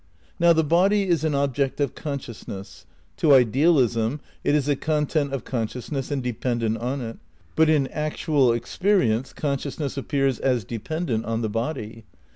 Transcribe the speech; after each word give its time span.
Now 0.39 0.51
the 0.51 0.63
body 0.63 1.03
is 1.07 1.23
an 1.23 1.35
object 1.35 1.79
of 1.79 1.93
consciousness. 1.93 2.87
To 3.17 3.35
idealism 3.35 4.19
it 4.43 4.55
is 4.55 4.67
a 4.67 4.75
content 4.75 5.31
of 5.31 5.43
consciousness 5.43 6.09
and 6.09 6.23
dependent 6.23 6.79
on 6.79 7.01
it. 7.01 7.19
But 7.55 7.69
in 7.69 7.85
actual 7.89 8.51
experience 8.51 9.31
consciousness 9.31 9.97
appears 9.97 10.39
as 10.39 10.63
dependent 10.63 11.25
on 11.25 11.41
the 11.43 11.49
body. 11.49 12.05